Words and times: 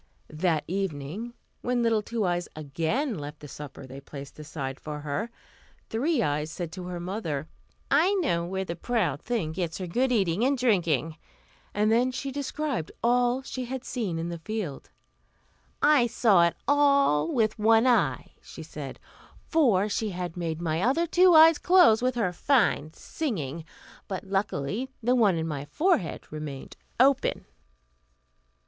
That 0.31 0.63
evening, 0.67 1.35
when 1.61 1.83
little 1.83 2.01
Two 2.01 2.25
Eyes 2.25 2.47
again 2.55 3.19
left 3.19 3.39
the 3.39 3.47
supper 3.47 3.85
they 3.85 4.01
placed 4.01 4.39
aside 4.39 4.79
for 4.79 5.01
her, 5.01 5.29
Three 5.91 6.23
Eyes 6.23 6.49
said 6.49 6.71
to 6.71 6.87
her 6.87 6.99
mother, 6.99 7.47
"I 7.91 8.15
know 8.15 8.43
where 8.43 8.65
the 8.65 8.75
proud 8.75 9.21
thing 9.21 9.51
gets 9.51 9.77
her 9.77 9.85
good 9.85 10.11
eating 10.11 10.43
and 10.43 10.57
drinking;" 10.57 11.17
and 11.71 11.91
then 11.91 12.11
she 12.11 12.31
described 12.31 12.91
all 13.03 13.43
she 13.43 13.65
had 13.65 13.83
seen 13.83 14.17
in 14.17 14.29
the 14.29 14.39
field. 14.39 14.89
"I 15.83 16.07
saw 16.07 16.47
it 16.47 16.55
all 16.67 17.31
with 17.31 17.59
one 17.59 17.85
eye," 17.85 18.31
she 18.41 18.63
said; 18.63 18.99
"for 19.49 19.87
she 19.87 20.09
had 20.09 20.35
made 20.35 20.59
my 20.59 20.81
other 20.81 21.05
two 21.05 21.35
eyes 21.35 21.59
close 21.59 22.01
with 22.01 22.15
her 22.15 22.33
fine 22.33 22.91
singing, 22.93 23.65
but 24.07 24.23
luckily 24.23 24.89
the 25.03 25.13
one 25.13 25.35
in 25.35 25.47
my 25.47 25.63
forehead 25.65 26.23
remained 26.31 26.75
open." 26.99 27.45